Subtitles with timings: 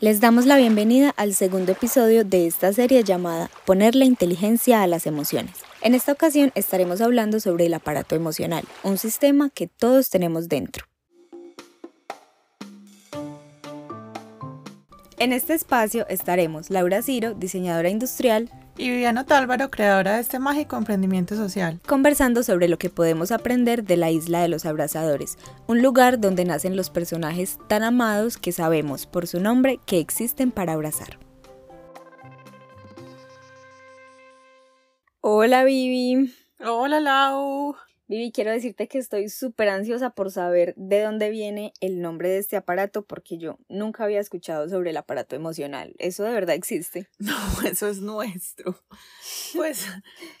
[0.00, 4.88] Les damos la bienvenida al segundo episodio de esta serie llamada Poner la inteligencia a
[4.88, 5.54] las emociones.
[5.82, 10.84] En esta ocasión estaremos hablando sobre el aparato emocional, un sistema que todos tenemos dentro.
[15.18, 20.76] En este espacio estaremos Laura Ciro, diseñadora industrial, y Viviana Tálvaro, creadora de este mágico
[20.76, 21.80] emprendimiento social.
[21.86, 25.38] Conversando sobre lo que podemos aprender de la isla de los abrazadores,
[25.68, 30.50] un lugar donde nacen los personajes tan amados que sabemos por su nombre que existen
[30.50, 31.20] para abrazar.
[35.20, 36.34] Hola Vivi.
[36.58, 37.76] Hola Lau.
[38.06, 42.38] Vivi, quiero decirte que estoy súper ansiosa por saber de dónde viene el nombre de
[42.38, 45.94] este aparato porque yo nunca había escuchado sobre el aparato emocional.
[45.98, 47.08] ¿Eso de verdad existe?
[47.18, 47.34] No,
[47.66, 48.78] eso es nuestro.
[49.54, 49.86] Pues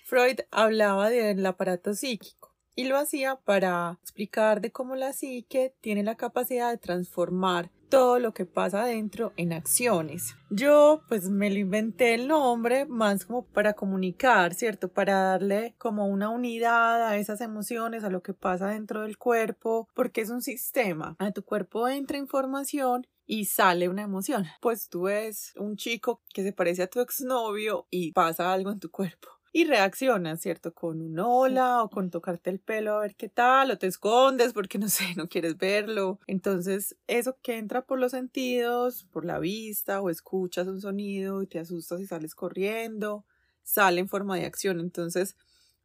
[0.04, 2.43] Freud hablaba del aparato psíquico
[2.74, 8.18] y lo hacía para explicar de cómo la psique tiene la capacidad de transformar todo
[8.18, 10.34] lo que pasa adentro en acciones.
[10.50, 14.88] Yo pues me lo inventé el nombre más como para comunicar, ¿cierto?
[14.88, 19.88] Para darle como una unidad a esas emociones, a lo que pasa dentro del cuerpo,
[19.94, 21.14] porque es un sistema.
[21.20, 24.44] A tu cuerpo entra información y sale una emoción.
[24.60, 28.80] Pues tú ves un chico que se parece a tu exnovio y pasa algo en
[28.80, 30.74] tu cuerpo y reaccionas, ¿cierto?
[30.74, 34.52] Con un hola o con tocarte el pelo a ver qué tal, o te escondes
[34.52, 36.18] porque no sé, no quieres verlo.
[36.26, 41.46] Entonces, eso que entra por los sentidos, por la vista, o escuchas un sonido y
[41.46, 43.24] te asustas y sales corriendo,
[43.62, 44.80] sale en forma de acción.
[44.80, 45.36] Entonces,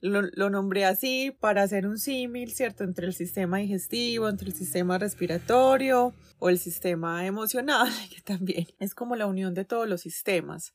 [0.02, 2.84] lo, nombré así para hacer un símil, ¿cierto?
[2.84, 8.96] Entre el sistema digestivo, entre el sistema respiratorio o el sistema emocional, que también es
[8.96, 10.74] como la unión de todos los sistemas.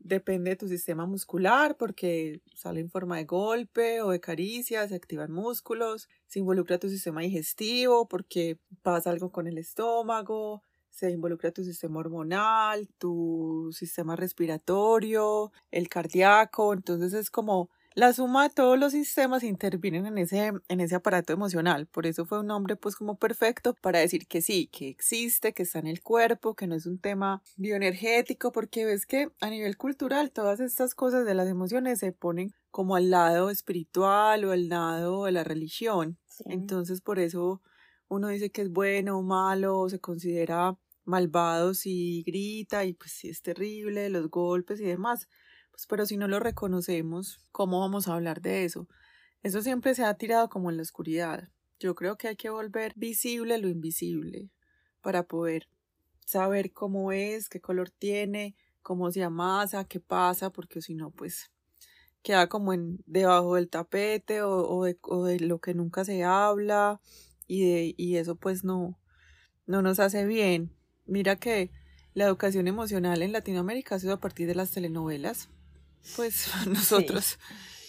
[0.00, 4.94] Depende de tu sistema muscular porque sale en forma de golpe o de caricia, se
[4.94, 11.52] activan músculos, se involucra tu sistema digestivo porque pasa algo con el estómago, se involucra
[11.52, 18.78] tu sistema hormonal, tu sistema respiratorio, el cardíaco, entonces es como la suma de todos
[18.78, 21.86] los sistemas intervienen en ese, en ese aparato emocional.
[21.86, 25.62] Por eso fue un nombre pues como perfecto para decir que sí, que existe, que
[25.62, 29.78] está en el cuerpo, que no es un tema bioenergético, porque ves que a nivel
[29.78, 34.68] cultural todas estas cosas de las emociones se ponen como al lado espiritual o al
[34.68, 36.18] lado de la religión.
[36.44, 37.62] Entonces por eso
[38.08, 40.76] uno dice que es bueno o malo, se considera
[41.06, 45.30] malvado si grita y pues sí es terrible, los golpes y demás.
[45.76, 48.88] Pues, pero si no lo reconocemos, ¿cómo vamos a hablar de eso?
[49.42, 51.50] Eso siempre se ha tirado como en la oscuridad.
[51.78, 54.48] Yo creo que hay que volver visible lo invisible
[55.02, 55.68] para poder
[56.24, 61.50] saber cómo es, qué color tiene, cómo se amasa, qué pasa, porque si no, pues
[62.22, 67.02] queda como en debajo del tapete o, de, lo que nunca se habla
[67.46, 68.98] y, de, y eso pues no,
[69.66, 70.72] no nos hace bien.
[71.04, 71.70] Mira que
[72.14, 75.50] la educación emocional en Latinoamérica ha sido a partir de las telenovelas
[76.14, 77.38] pues nosotros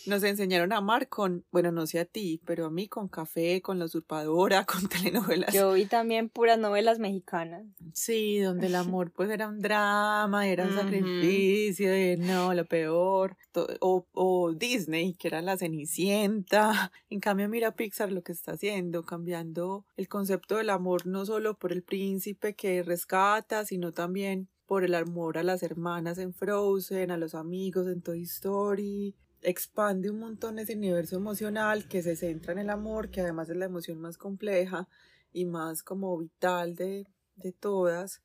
[0.08, 3.62] nos enseñaron a amar con, bueno, no sé a ti, pero a mí con café,
[3.62, 5.54] con la usurpadora, con telenovelas.
[5.54, 7.66] Yo vi también puras novelas mexicanas.
[7.94, 13.38] Sí, donde el amor pues era un drama, era un sacrificio, no, lo peor.
[13.82, 16.92] O, o Disney, que era la cenicienta.
[17.10, 21.58] En cambio, mira Pixar lo que está haciendo, cambiando el concepto del amor no solo
[21.58, 27.10] por el príncipe que rescata, sino también por el amor a las hermanas en Frozen,
[27.10, 29.16] a los amigos en Toy Story.
[29.42, 33.56] Expande un montón ese universo emocional que se centra en el amor, que además es
[33.56, 34.90] la emoción más compleja
[35.32, 37.08] y más como vital de,
[37.38, 38.22] de todas.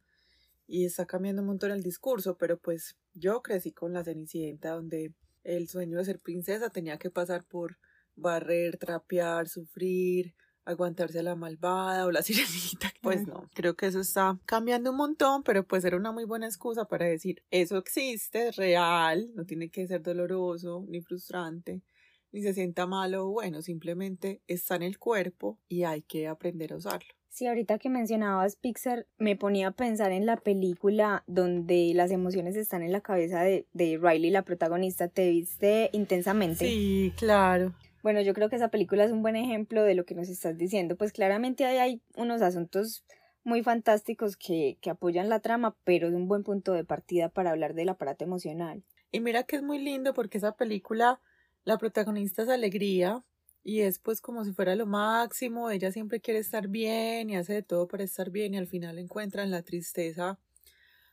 [0.66, 5.14] Y está cambiando un montón el discurso, pero pues yo crecí con la Cenicienta, donde
[5.44, 7.78] el sueño de ser princesa tenía que pasar por
[8.16, 12.92] barrer, trapear, sufrir, aguantarse a la malvada o la sirenita.
[13.00, 16.46] Pues no, creo que eso está cambiando un montón, pero pues era una muy buena
[16.46, 21.82] excusa para decir, eso existe, es real, no tiene que ser doloroso ni frustrante,
[22.30, 26.76] ni se sienta malo, bueno, simplemente está en el cuerpo y hay que aprender a
[26.76, 27.08] usarlo.
[27.32, 32.56] Sí, ahorita que mencionabas Pixar, me ponía a pensar en la película donde las emociones
[32.56, 35.08] están en la cabeza de, de Riley, la protagonista.
[35.08, 36.66] ¿Te viste intensamente?
[36.68, 37.72] Sí, claro.
[38.02, 40.58] Bueno, yo creo que esa película es un buen ejemplo de lo que nos estás
[40.58, 40.96] diciendo.
[40.96, 43.04] Pues claramente ahí hay unos asuntos
[43.44, 47.50] muy fantásticos que, que apoyan la trama, pero es un buen punto de partida para
[47.50, 48.82] hablar del aparato emocional.
[49.12, 51.20] Y mira que es muy lindo porque esa película,
[51.64, 53.22] la protagonista es alegría
[53.62, 57.52] y es pues como si fuera lo máximo, ella siempre quiere estar bien y hace
[57.52, 60.40] de todo para estar bien y al final encuentra en la tristeza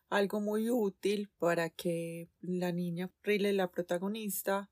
[0.10, 4.70] algo muy útil para que la niña Riley, la protagonista,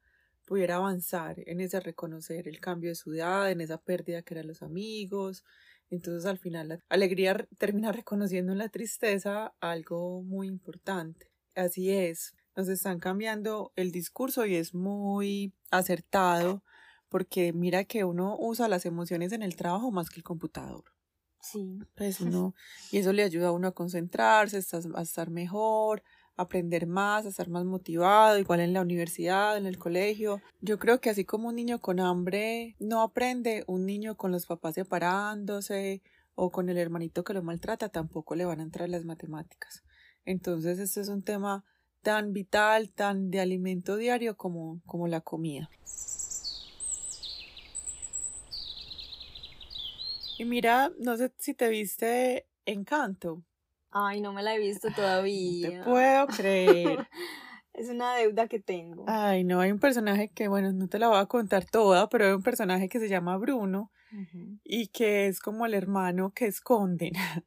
[0.48, 4.48] pudiera avanzar en ese reconocer el cambio de su edad, en esa pérdida que eran
[4.48, 5.44] los amigos,
[5.90, 11.32] Entonces al final la alegría termina reconociendo en la tristeza algo muy importante.
[11.56, 16.64] Así es, nos están cambiando el discurso y es muy acertado
[17.10, 20.84] porque mira que uno usa las emociones en el trabajo más que el computador.
[21.42, 21.88] Sí.
[21.96, 22.54] Pues uno,
[22.92, 24.58] y eso le ayuda a uno a concentrarse,
[24.96, 26.04] a estar mejor,
[26.38, 30.42] aprender más, a estar más motivado, igual en la universidad, en el colegio.
[30.62, 34.46] Yo creo que así como un niño con hambre no aprende, un niño con los
[34.46, 36.02] papás separándose
[36.36, 39.84] o con el hermanito que lo maltrata, tampoco le van a entrar las matemáticas.
[40.24, 41.66] Entonces, este es un tema
[42.04, 45.70] tan vital, tan de alimento diario como, como la comida.
[50.38, 53.44] Y mira, no sé si te viste Encanto.
[53.92, 55.70] Ay, no me la he visto todavía.
[55.70, 57.08] te puedo creer.
[57.74, 59.06] es una deuda que tengo.
[59.08, 62.26] Ay, no, hay un personaje que, bueno, no te la voy a contar toda, pero
[62.26, 63.92] hay un personaje que se llama Bruno
[64.64, 67.14] y que es como el hermano que esconden.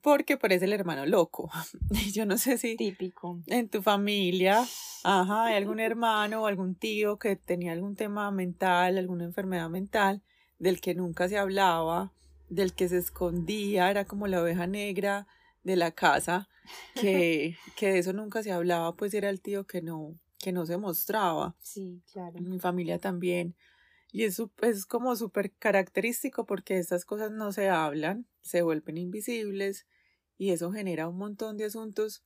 [0.00, 1.50] Porque parece el hermano loco.
[2.12, 2.76] Yo no sé si.
[2.76, 3.40] Típico.
[3.46, 4.62] En tu familia,
[5.02, 10.22] ajá, hay algún hermano o algún tío que tenía algún tema mental, alguna enfermedad mental,
[10.58, 12.12] del que nunca se hablaba
[12.48, 15.26] del que se escondía, era como la oveja negra
[15.64, 16.48] de la casa,
[16.94, 20.66] que, que de eso nunca se hablaba, pues era el tío que no, que no
[20.66, 21.56] se mostraba.
[21.60, 22.40] Sí, claro.
[22.40, 23.56] Mi familia también.
[24.12, 29.86] Y eso es como súper característico porque estas cosas no se hablan, se vuelven invisibles
[30.38, 32.22] y eso genera un montón de asuntos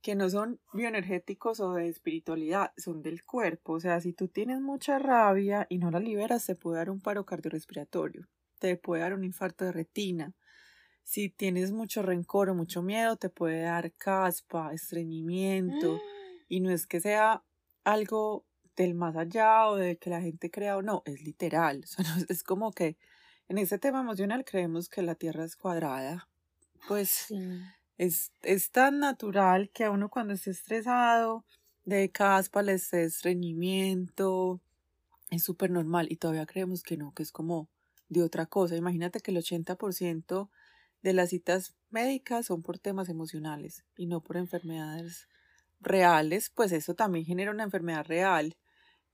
[0.00, 3.72] que no son bioenergéticos o de espiritualidad, son del cuerpo.
[3.72, 7.00] O sea, si tú tienes mucha rabia y no la liberas, te puede dar un
[7.00, 8.28] paro cardiorrespiratorio
[8.64, 10.32] te puede dar un infarto de retina.
[11.04, 16.00] Si tienes mucho rencor o mucho miedo, te puede dar caspa, estreñimiento.
[16.46, 17.42] Y no es que sea
[17.84, 18.44] algo
[18.76, 21.84] del más allá o de que la gente crea o no, es literal.
[22.28, 22.98] es como que
[23.48, 26.28] en ese tema emocional creemos que la Tierra es cuadrada.
[26.86, 27.28] Pues
[27.96, 31.44] es, es tan natural que a uno cuando esté estresado,
[31.84, 34.60] de caspa, le esté estreñimiento,
[35.30, 37.68] es súper normal y todavía creemos que no, que es como
[38.08, 38.76] de otra cosa.
[38.76, 40.50] Imagínate que el 80%
[41.04, 45.28] de las citas médicas son por temas emocionales y no por enfermedades
[45.78, 48.56] reales, pues eso también genera una enfermedad real,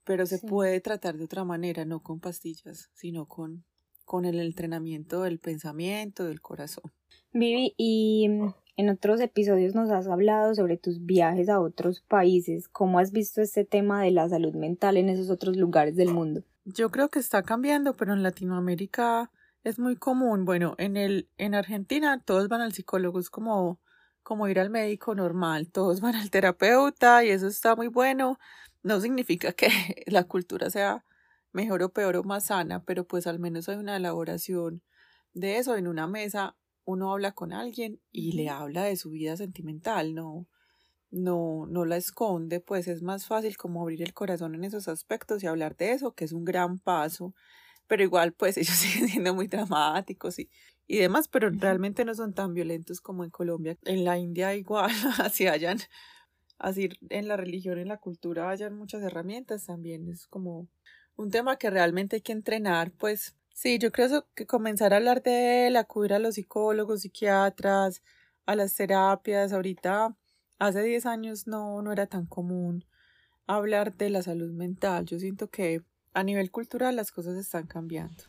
[0.04, 3.64] pero se puede tratar de otra manera, no con pastillas, sino con,
[4.04, 6.92] con el entrenamiento del pensamiento, del corazón.
[7.32, 12.68] Vivi, y mm, en otros episodios nos has hablado sobre tus viajes a otros países.
[12.68, 16.44] ¿Cómo has visto este tema de la salud mental en esos otros lugares del mundo?
[16.64, 19.32] Yo creo que está cambiando, pero en Latinoamérica
[19.64, 20.44] es muy común.
[20.44, 23.80] Bueno, en el, en Argentina todos van al psicólogo, es como,
[24.22, 28.38] como ir al médico normal, todos van al terapeuta y eso está muy bueno.
[28.82, 29.68] No significa que
[30.06, 31.04] la cultura sea
[31.52, 34.82] mejor o peor o más sana, pero pues al menos hay una elaboración
[35.34, 35.76] de eso.
[35.76, 40.46] En una mesa uno habla con alguien y le habla de su vida sentimental, ¿no?
[41.10, 45.42] no, no la esconde, pues es más fácil como abrir el corazón en esos aspectos
[45.42, 47.34] y hablar de eso, que es un gran paso,
[47.90, 50.48] pero igual pues ellos siguen siendo muy dramáticos y,
[50.86, 53.76] y demás, pero realmente no son tan violentos como en Colombia.
[53.84, 55.78] En la India igual, así hayan,
[56.58, 60.68] así en la religión, en la cultura hayan muchas herramientas también, es como
[61.16, 65.20] un tema que realmente hay que entrenar, pues sí, yo creo que comenzar a hablar
[65.20, 68.02] de él, acudir a los psicólogos, psiquiatras,
[68.46, 70.16] a las terapias, ahorita
[70.60, 72.84] hace 10 años no, no era tan común
[73.48, 75.06] hablar de la salud mental.
[75.06, 78.24] Yo siento que a nivel cultural las cosas están cambiando.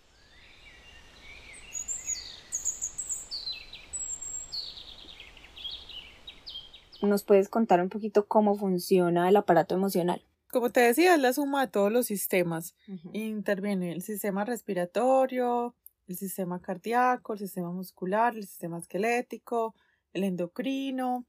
[7.01, 10.21] ¿Nos puedes contar un poquito cómo funciona el aparato emocional?
[10.51, 12.75] Como te decía, es la suma de todos los sistemas.
[13.13, 15.75] Interviene el sistema respiratorio,
[16.07, 19.73] el sistema cardíaco, el sistema muscular, el sistema esquelético,
[20.13, 21.25] el endocrino,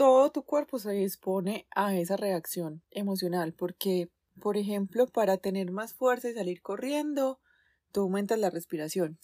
[0.00, 4.08] todo tu cuerpo se dispone a esa reacción emocional porque,
[4.40, 7.40] por ejemplo, para tener más fuerza y salir corriendo,
[7.92, 9.18] tú aumentas la respiración.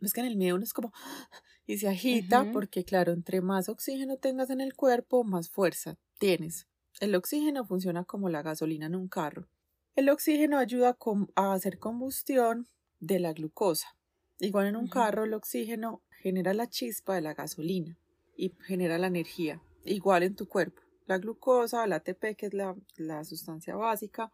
[0.00, 0.92] Es que en el miedo uno es como
[1.66, 6.66] y se agita porque, claro, entre más oxígeno tengas en el cuerpo, más fuerza tienes.
[7.00, 9.48] El oxígeno funciona como la gasolina en un carro.
[9.94, 10.96] El oxígeno ayuda
[11.36, 12.68] a hacer combustión
[13.00, 13.96] de la glucosa.
[14.40, 17.96] Igual en un carro el oxígeno genera la chispa de la gasolina
[18.36, 20.82] y genera la energía igual en tu cuerpo.
[21.06, 24.32] La glucosa, la ATP, que es la, la sustancia básica,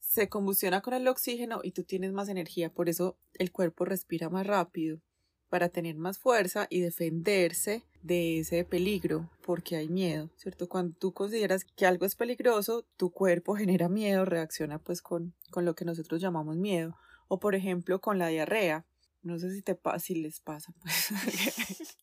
[0.00, 2.72] se combustiona con el oxígeno y tú tienes más energía.
[2.72, 5.00] Por eso el cuerpo respira más rápido
[5.48, 10.68] para tener más fuerza y defenderse de ese peligro, porque hay miedo, ¿cierto?
[10.68, 15.64] Cuando tú consideras que algo es peligroso, tu cuerpo genera miedo, reacciona pues con, con
[15.64, 16.96] lo que nosotros llamamos miedo.
[17.28, 18.86] O por ejemplo con la diarrea.
[19.22, 21.10] No sé si te si les pasa, pues.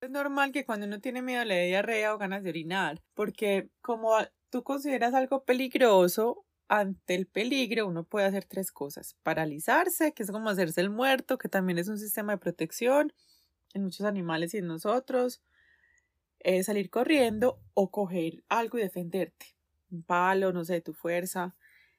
[0.00, 3.68] es normal que cuando uno tiene miedo le dé diarrea o ganas de orinar, porque
[3.80, 4.12] como
[4.50, 9.16] tú consideras algo peligroso, ante el peligro uno puede hacer tres cosas.
[9.24, 13.12] Paralizarse, que es como hacerse el muerto, que también es un sistema de protección
[13.74, 15.42] en muchos animales y en nosotros.
[16.38, 19.56] Eh, salir corriendo o coger algo y defenderte.
[19.90, 21.56] Un palo, no sé, tu fuerza.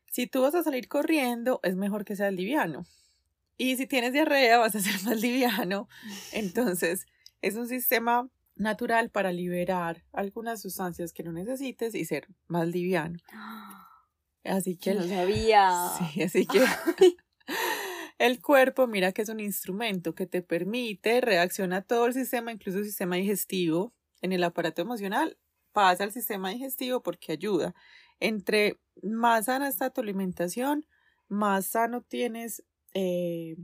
[0.09, 2.85] Si tú vas a salir corriendo, es mejor que seas liviano.
[3.57, 5.89] Y si tienes diarrea, vas a ser más liviano.
[6.31, 7.07] Entonces,
[7.41, 13.19] es un sistema natural para liberar algunas sustancias que no necesites y ser más liviano.
[14.43, 14.93] Así que...
[14.93, 15.89] No sabía.
[16.13, 16.60] Sí, así que...
[18.17, 22.51] el cuerpo, mira que es un instrumento que te permite, reacciona a todo el sistema,
[22.51, 25.38] incluso el sistema digestivo, en el aparato emocional,
[25.71, 27.74] pasa al sistema digestivo porque ayuda.
[28.19, 30.86] Entre más sana está tu alimentación,
[31.27, 33.57] más sano tienes, eh,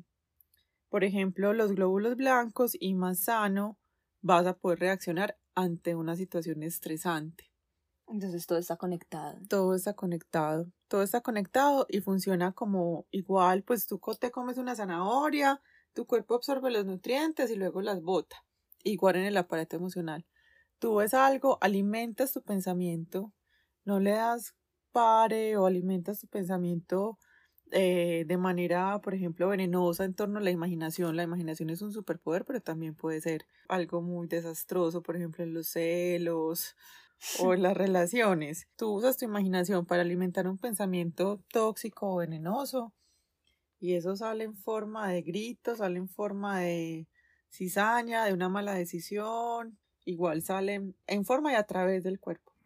[0.89, 3.77] por ejemplo, los glóbulos blancos y más sano
[4.21, 7.51] vas a poder reaccionar ante una situación estresante.
[8.07, 9.37] Entonces todo está conectado.
[9.49, 10.71] Todo está conectado.
[10.87, 15.61] Todo está conectado y funciona como igual, pues tú te comes una zanahoria,
[15.93, 18.37] tu cuerpo absorbe los nutrientes y luego las bota.
[18.83, 20.25] Igual en el aparato emocional.
[20.79, 23.33] Tú ves algo, alimentas tu pensamiento,
[23.83, 24.55] no le das
[24.91, 27.17] pare o alimentas tu pensamiento
[27.71, 31.17] eh, de manera, por ejemplo, venenosa en torno a la imaginación.
[31.17, 35.53] La imaginación es un superpoder, pero también puede ser algo muy desastroso, por ejemplo, en
[35.53, 36.75] los celos
[37.39, 38.67] o en las relaciones.
[38.75, 42.93] Tú usas tu imaginación para alimentar un pensamiento tóxico o venenoso
[43.79, 47.07] y eso sale en forma de gritos, sale en forma de
[47.49, 52.56] cizaña, de una mala decisión, igual sale en forma y a través del cuerpo.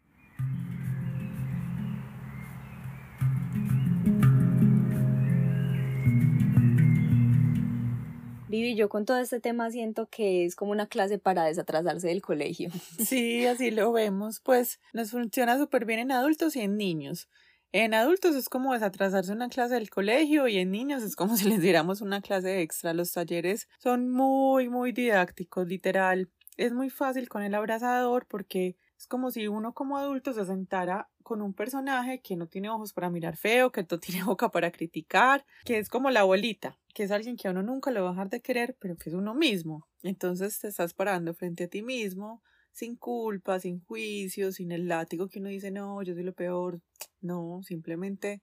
[8.52, 12.20] Vivi, yo con todo este tema siento que es como una clase para desatrasarse del
[12.20, 12.68] colegio.
[12.98, 17.30] Sí, así lo vemos, pues nos funciona súper bien en adultos y en niños.
[17.72, 21.48] En adultos es como desatrasarse una clase del colegio y en niños es como si
[21.48, 22.92] les diéramos una clase extra.
[22.92, 26.28] Los talleres son muy, muy didácticos, literal.
[26.58, 31.08] Es muy fácil con el abrazador porque es como si uno como adulto se sentara
[31.24, 34.70] con un personaje que no tiene ojos para mirar feo, que no tiene boca para
[34.70, 38.10] criticar, que es como la abuelita, que es alguien que a uno nunca lo va
[38.10, 39.88] a dejar de querer, pero que es uno mismo.
[40.04, 45.26] Entonces te estás parando frente a ti mismo, sin culpa, sin juicio, sin el látigo
[45.26, 46.80] que uno dice, no, yo soy lo peor.
[47.20, 48.40] No, simplemente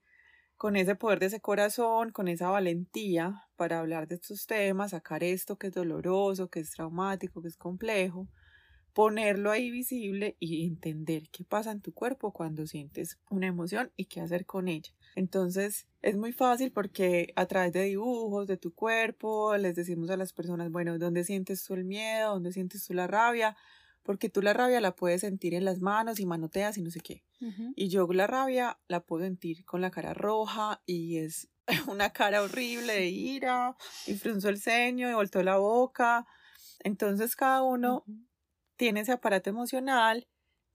[0.58, 5.24] con ese poder de ese corazón, con esa valentía para hablar de estos temas, sacar
[5.24, 8.28] esto que es doloroso, que es traumático, que es complejo,
[9.00, 14.08] ponerlo ahí visible y entender qué pasa en tu cuerpo cuando sientes una emoción y
[14.08, 14.92] qué hacer con ella.
[15.16, 20.18] Entonces es muy fácil porque a través de dibujos de tu cuerpo les decimos a
[20.18, 22.34] las personas, bueno, ¿dónde sientes tú el miedo?
[22.34, 23.56] ¿Dónde sientes tú la rabia?
[24.04, 27.00] porque tú la rabia la puedes sentir en las manos y manoteas y no sé
[27.00, 27.24] qué.
[27.76, 31.48] Y yo la rabia la puedo sentir con la cara roja y es
[31.88, 33.78] una cara horrible de ira
[34.08, 36.26] y frunzo el ceño y voltó la boca.
[36.80, 38.04] Entonces cada uno
[38.80, 40.26] tiene ese aparato emocional,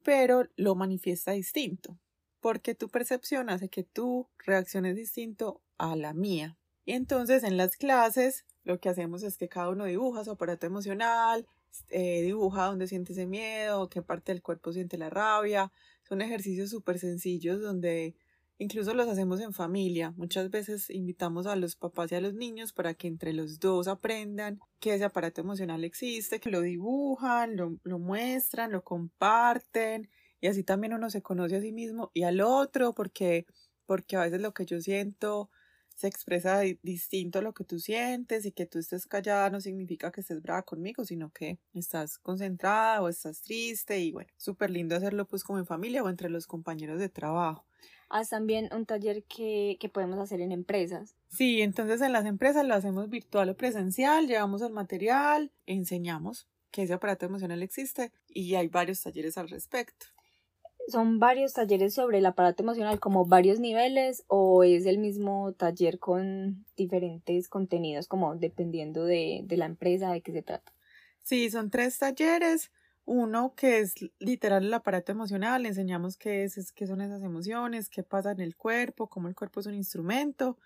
[0.02, 1.98] pero lo manifiesta distinto,
[2.38, 6.58] porque tu percepción hace que tú reacciones distinto a la mía.
[6.84, 10.66] Y entonces en las clases lo que hacemos es que cada uno dibuja su aparato
[10.66, 11.46] emocional,
[11.88, 15.72] eh, dibuja dónde siente ese miedo, qué parte del cuerpo siente la rabia.
[16.06, 18.14] Son ejercicios súper sencillos donde
[18.58, 20.12] incluso los hacemos en familia.
[20.16, 23.88] Muchas veces invitamos a los papás y a los niños para que entre los dos
[23.88, 30.46] aprendan que ese aparato emocional existe, que lo dibujan, lo, lo muestran, lo comparten y
[30.48, 33.46] así también uno se conoce a sí mismo y al otro porque
[33.86, 35.50] porque a veces lo que yo siento
[35.94, 40.10] se expresa distinto a lo que tú sientes y que tú estés callada no significa
[40.10, 44.96] que estés brava conmigo, sino que estás concentrada o estás triste y bueno, súper lindo
[44.96, 47.66] hacerlo pues como en familia o entre los compañeros de trabajo.
[48.16, 51.16] Haz también un taller que, que podemos hacer en empresas.
[51.30, 56.84] Sí, entonces en las empresas lo hacemos virtual o presencial, llevamos el material, enseñamos que
[56.84, 60.06] ese aparato emocional existe y hay varios talleres al respecto
[60.88, 65.98] son varios talleres sobre el aparato emocional, como varios niveles, o es el mismo taller
[65.98, 70.72] con diferentes contenidos, como dependiendo de, de la empresa de qué se trata.
[71.22, 72.70] Sí, son tres talleres.
[73.06, 77.90] Uno que es literal el aparato emocional, le enseñamos qué es, qué son esas emociones,
[77.90, 80.58] qué pasa en el cuerpo, cómo el cuerpo es un instrumento.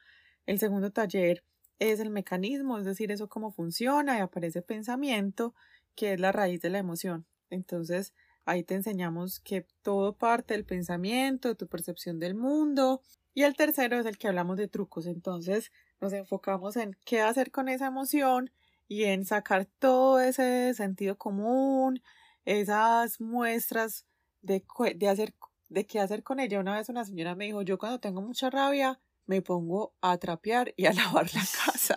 [0.47, 1.42] El segundo taller
[1.78, 5.54] es el mecanismo, es decir, eso cómo funciona y aparece pensamiento,
[5.95, 7.26] que es la raíz de la emoción.
[7.50, 8.14] Entonces,
[8.49, 13.02] Ahí te enseñamos que todo parte del pensamiento, de tu percepción del mundo.
[13.35, 15.04] Y el tercero es el que hablamos de trucos.
[15.04, 18.50] Entonces, nos enfocamos en qué hacer con esa emoción
[18.88, 22.00] y en sacar todo ese sentido común,
[22.48, 24.06] esas muestras
[24.40, 24.64] de,
[24.96, 25.34] de, hacer,
[25.68, 26.58] de qué hacer con ella.
[26.58, 30.72] Una vez una señora me dijo, yo cuando tengo mucha rabia me pongo a trapear
[30.74, 31.96] y a lavar la casa.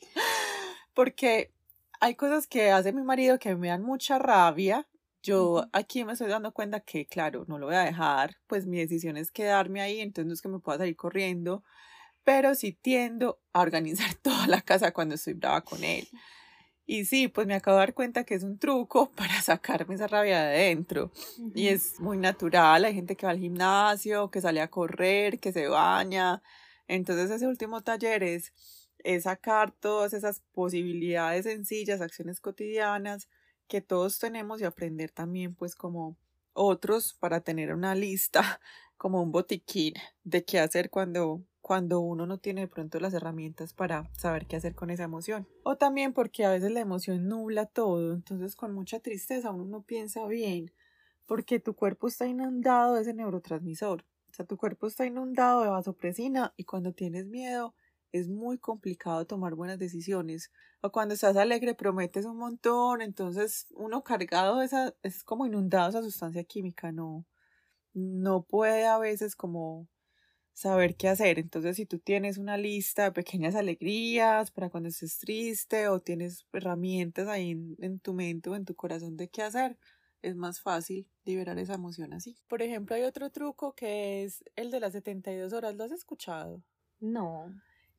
[0.94, 1.52] Porque
[2.00, 4.88] hay cosas que hace mi marido que me dan mucha rabia.
[5.22, 8.78] Yo aquí me estoy dando cuenta que, claro, no lo voy a dejar, pues mi
[8.78, 11.62] decisión es quedarme ahí, entonces no es que me pueda salir corriendo,
[12.24, 16.08] pero sí tiendo a organizar toda la casa cuando estoy brava con él.
[16.86, 20.08] Y sí, pues me acabo de dar cuenta que es un truco para sacarme esa
[20.08, 21.12] rabia de adentro.
[21.54, 22.84] Y es muy natural.
[22.84, 26.42] Hay gente que va al gimnasio, que sale a correr, que se baña.
[26.88, 28.52] Entonces ese último taller es,
[28.98, 33.28] es sacar todas esas posibilidades sencillas, acciones cotidianas
[33.68, 36.18] que todos tenemos y aprender también pues como
[36.52, 38.60] otros para tener una lista,
[38.98, 43.72] como un botiquín de qué hacer cuando cuando uno no tiene de pronto las herramientas
[43.72, 45.48] para saber qué hacer con esa emoción.
[45.62, 49.82] O también porque a veces la emoción nubla todo, entonces con mucha tristeza uno no
[49.82, 50.72] piensa bien,
[51.26, 54.04] porque tu cuerpo está inundado de ese neurotransmisor.
[54.30, 57.74] O sea, tu cuerpo está inundado de vasopresina y cuando tienes miedo
[58.10, 60.50] es muy complicado tomar buenas decisiones.
[60.80, 65.84] O cuando estás alegre prometes un montón, entonces uno cargado de esa, es como inundado
[65.84, 67.24] de esa sustancia química, no,
[67.94, 69.86] no puede a veces como
[70.52, 71.38] saber qué hacer.
[71.38, 76.46] Entonces, si tú tienes una lista de pequeñas alegrías para cuando estés triste o tienes
[76.52, 79.78] herramientas ahí en, tu mente o en tu corazón de qué hacer,
[80.20, 82.36] es más fácil liberar esa emoción así.
[82.48, 85.74] Por ejemplo, hay otro truco que es el de las 72 horas.
[85.74, 86.62] ¿Lo has escuchado?
[87.00, 87.52] No.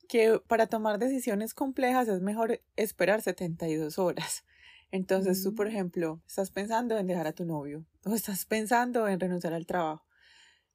[0.08, 4.46] Que para tomar decisiones complejas es mejor esperar 72 horas.
[4.92, 5.70] Entonces tú, por mm.
[5.70, 10.06] ejemplo, estás pensando en dejar a tu novio o estás pensando en renunciar al trabajo.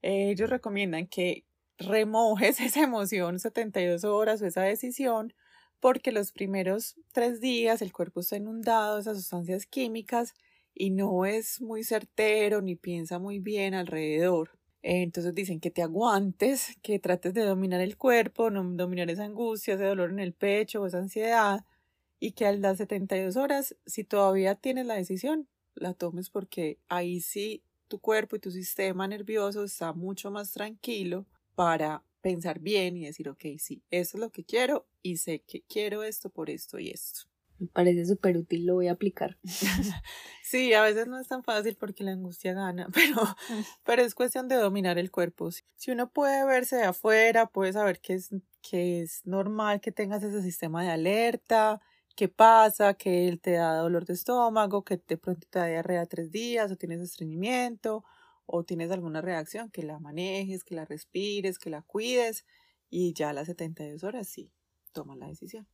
[0.03, 1.45] ellos recomiendan que
[1.79, 5.33] remojes esa emoción 72 horas o esa decisión,
[5.81, 10.35] porque los primeros tres días el cuerpo está inundado de esas sustancias químicas
[10.75, 14.51] y no es muy certero ni piensa muy bien alrededor.
[14.83, 19.75] Entonces dicen que te aguantes, que trates de dominar el cuerpo, no dominar esa angustia,
[19.75, 21.65] ese dolor en el pecho esa ansiedad
[22.21, 27.21] y que al dar 72 horas, si todavía tienes la decisión, la tomes porque ahí
[27.21, 31.27] sí tu cuerpo y tu sistema nervioso está mucho más tranquilo
[31.59, 35.63] para pensar bien y decir, ok, sí, eso es lo que quiero y sé que
[35.63, 37.23] quiero esto por esto y esto.
[37.59, 39.37] Me parece súper útil, lo voy a aplicar.
[40.45, 43.17] sí, a veces no es tan fácil porque la angustia gana, pero,
[43.85, 45.51] pero es cuestión de dominar el cuerpo.
[45.51, 48.31] Si uno puede verse de afuera, puede saber que es,
[48.63, 51.81] que es normal que tengas ese sistema de alerta,
[52.15, 56.07] qué pasa, que él te da dolor de estómago, que de pronto te da diarrea
[56.07, 58.05] tres días o tienes estreñimiento
[58.49, 62.45] o tienes alguna reacción, que la manejes, que la respires, que la cuides
[62.91, 64.51] y ya a las 72 horas sí,
[64.93, 65.69] toma la decisión.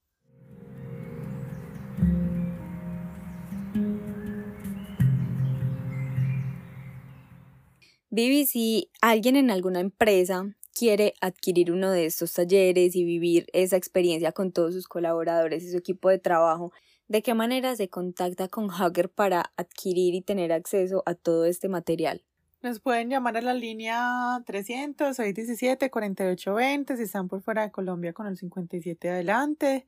[8.10, 13.76] Vivi, si alguien en alguna empresa quiere adquirir uno de estos talleres y vivir esa
[13.76, 16.72] experiencia con todos sus colaboradores y su equipo de trabajo,
[17.08, 21.68] ¿de qué manera se contacta con Hugger para adquirir y tener acceso a todo este
[21.68, 22.24] material?
[22.64, 28.14] Nos pueden llamar a la línea 300 617 4820 si están por fuera de Colombia
[28.14, 29.86] con el 57 adelante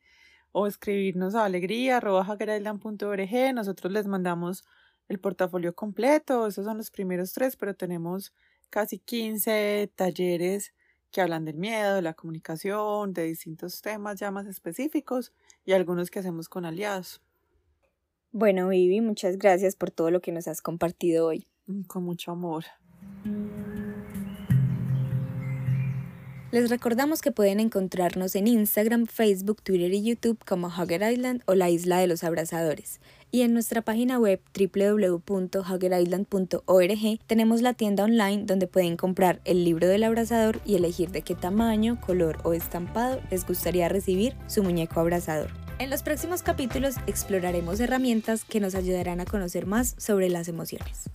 [0.52, 2.02] o escribirnos a alegría
[3.54, 4.62] Nosotros les mandamos
[5.08, 6.46] el portafolio completo.
[6.46, 8.34] Esos son los primeros tres, pero tenemos
[8.68, 10.74] casi 15 talleres
[11.10, 15.32] que hablan del miedo, de la comunicación, de distintos temas ya más específicos
[15.64, 17.22] y algunos que hacemos con aliados.
[18.32, 21.48] Bueno, Vivi, muchas gracias por todo lo que nos has compartido hoy.
[21.66, 22.64] Mm, con mucho amor.
[26.52, 31.54] Les recordamos que pueden encontrarnos en Instagram, Facebook, Twitter y YouTube como Hugger Island o
[31.54, 33.00] la Isla de los Abrazadores.
[33.30, 39.86] Y en nuestra página web www.huggerisland.org tenemos la tienda online donde pueden comprar el libro
[39.88, 45.00] del abrazador y elegir de qué tamaño, color o estampado les gustaría recibir su muñeco
[45.00, 45.50] abrazador.
[45.78, 51.10] En los próximos capítulos exploraremos herramientas que nos ayudarán a conocer más sobre las emociones.